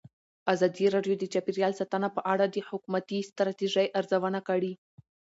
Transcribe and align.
ازادي 0.53 0.85
راډیو 0.95 1.15
د 1.19 1.23
چاپیریال 1.33 1.73
ساتنه 1.79 2.07
په 2.15 2.21
اړه 2.33 2.45
د 2.49 2.55
حکومتي 2.69 3.19
ستراتیژۍ 3.29 3.87
ارزونه 3.99 4.39
کړې. 4.49 4.73